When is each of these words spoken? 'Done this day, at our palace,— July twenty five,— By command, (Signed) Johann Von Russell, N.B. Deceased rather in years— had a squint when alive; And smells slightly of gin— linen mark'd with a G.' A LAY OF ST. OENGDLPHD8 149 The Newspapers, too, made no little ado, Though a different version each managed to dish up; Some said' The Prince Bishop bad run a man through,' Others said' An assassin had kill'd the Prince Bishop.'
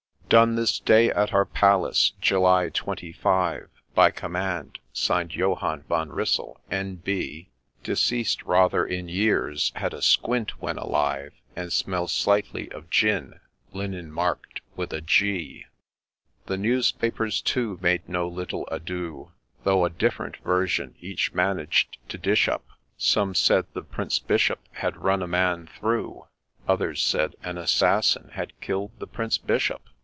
'Done 0.41 0.55
this 0.55 0.79
day, 0.79 1.09
at 1.11 1.33
our 1.33 1.43
palace,— 1.43 2.13
July 2.21 2.69
twenty 2.69 3.11
five,— 3.11 3.67
By 3.93 4.11
command, 4.11 4.79
(Signed) 4.93 5.35
Johann 5.35 5.81
Von 5.89 6.07
Russell, 6.09 6.57
N.B. 6.71 7.49
Deceased 7.83 8.41
rather 8.43 8.85
in 8.87 9.09
years— 9.09 9.73
had 9.75 9.93
a 9.93 10.01
squint 10.01 10.61
when 10.61 10.77
alive; 10.77 11.33
And 11.53 11.73
smells 11.73 12.13
slightly 12.13 12.71
of 12.71 12.89
gin— 12.89 13.41
linen 13.73 14.09
mark'd 14.09 14.61
with 14.77 14.93
a 14.93 15.01
G.' 15.01 15.65
A 15.65 15.65
LAY 15.65 15.65
OF 15.65 15.65
ST. 15.65 15.65
OENGDLPHD8 15.65 16.47
149 16.47 16.47
The 16.47 16.63
Newspapers, 17.35 17.41
too, 17.41 17.77
made 17.81 18.07
no 18.07 18.27
little 18.29 18.65
ado, 18.71 19.33
Though 19.65 19.83
a 19.83 19.89
different 19.89 20.37
version 20.37 20.95
each 21.01 21.33
managed 21.33 21.97
to 22.07 22.17
dish 22.17 22.47
up; 22.47 22.65
Some 22.97 23.35
said' 23.35 23.65
The 23.73 23.83
Prince 23.83 24.19
Bishop 24.19 24.59
bad 24.81 24.95
run 24.95 25.21
a 25.21 25.27
man 25.27 25.67
through,' 25.77 26.25
Others 26.69 27.03
said' 27.03 27.35
An 27.43 27.57
assassin 27.57 28.29
had 28.31 28.57
kill'd 28.61 28.91
the 28.97 29.07
Prince 29.07 29.37
Bishop.' 29.37 29.81